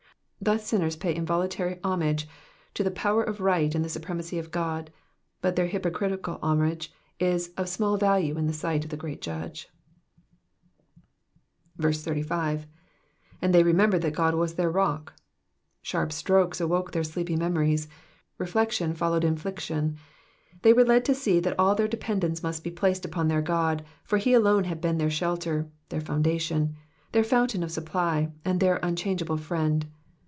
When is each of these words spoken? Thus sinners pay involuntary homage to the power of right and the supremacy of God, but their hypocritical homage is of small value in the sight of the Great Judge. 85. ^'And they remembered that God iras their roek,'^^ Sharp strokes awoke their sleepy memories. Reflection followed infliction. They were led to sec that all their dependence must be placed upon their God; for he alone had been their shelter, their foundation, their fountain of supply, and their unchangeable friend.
Thus 0.43 0.65
sinners 0.65 0.95
pay 0.95 1.13
involuntary 1.13 1.79
homage 1.83 2.27
to 2.73 2.83
the 2.83 2.89
power 2.89 3.23
of 3.23 3.41
right 3.41 3.75
and 3.75 3.85
the 3.85 3.89
supremacy 3.89 4.39
of 4.39 4.49
God, 4.49 4.91
but 5.39 5.55
their 5.55 5.67
hypocritical 5.67 6.39
homage 6.41 6.91
is 7.19 7.51
of 7.57 7.69
small 7.69 7.95
value 7.95 8.35
in 8.39 8.47
the 8.47 8.51
sight 8.53 8.83
of 8.83 8.89
the 8.89 8.97
Great 8.97 9.21
Judge. 9.21 9.69
85. 11.79 12.65
^'And 13.43 13.51
they 13.51 13.61
remembered 13.61 14.01
that 14.01 14.15
God 14.15 14.33
iras 14.33 14.55
their 14.55 14.71
roek,'^^ 14.73 15.09
Sharp 15.83 16.11
strokes 16.11 16.59
awoke 16.59 16.91
their 16.91 17.03
sleepy 17.03 17.35
memories. 17.35 17.87
Reflection 18.39 18.95
followed 18.95 19.23
infliction. 19.23 19.95
They 20.63 20.73
were 20.73 20.83
led 20.85 21.05
to 21.05 21.13
sec 21.13 21.43
that 21.43 21.59
all 21.59 21.75
their 21.75 21.87
dependence 21.87 22.41
must 22.41 22.63
be 22.63 22.71
placed 22.71 23.05
upon 23.05 23.27
their 23.27 23.43
God; 23.43 23.85
for 24.03 24.17
he 24.17 24.33
alone 24.33 24.63
had 24.63 24.81
been 24.81 24.97
their 24.97 25.11
shelter, 25.11 25.69
their 25.89 26.01
foundation, 26.01 26.75
their 27.11 27.23
fountain 27.23 27.61
of 27.61 27.71
supply, 27.71 28.31
and 28.43 28.59
their 28.59 28.79
unchangeable 28.81 29.37
friend. 29.37 29.85